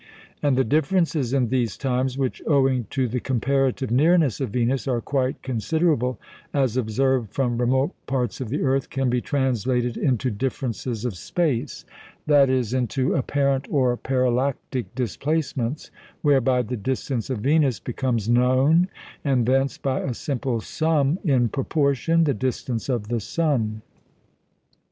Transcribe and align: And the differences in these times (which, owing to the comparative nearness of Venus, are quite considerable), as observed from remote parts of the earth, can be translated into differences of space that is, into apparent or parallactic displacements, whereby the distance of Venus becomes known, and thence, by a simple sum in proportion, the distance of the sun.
And 0.41 0.57
the 0.57 0.63
differences 0.63 1.31
in 1.31 1.49
these 1.49 1.77
times 1.77 2.17
(which, 2.17 2.41
owing 2.47 2.87
to 2.89 3.07
the 3.07 3.19
comparative 3.19 3.91
nearness 3.91 4.41
of 4.41 4.49
Venus, 4.49 4.87
are 4.87 4.99
quite 4.99 5.43
considerable), 5.43 6.19
as 6.55 6.75
observed 6.75 7.29
from 7.31 7.59
remote 7.59 7.91
parts 8.07 8.41
of 8.41 8.49
the 8.49 8.63
earth, 8.63 8.89
can 8.89 9.11
be 9.11 9.21
translated 9.21 9.97
into 9.97 10.31
differences 10.31 11.05
of 11.05 11.15
space 11.15 11.85
that 12.25 12.49
is, 12.49 12.73
into 12.73 13.13
apparent 13.13 13.67
or 13.69 13.95
parallactic 13.95 14.85
displacements, 14.95 15.91
whereby 16.23 16.63
the 16.63 16.77
distance 16.77 17.29
of 17.29 17.37
Venus 17.41 17.79
becomes 17.79 18.27
known, 18.27 18.87
and 19.23 19.45
thence, 19.45 19.77
by 19.77 19.99
a 19.99 20.15
simple 20.15 20.61
sum 20.61 21.19
in 21.23 21.47
proportion, 21.47 22.23
the 22.23 22.33
distance 22.33 22.89
of 22.89 23.07
the 23.09 23.19
sun. 23.19 23.83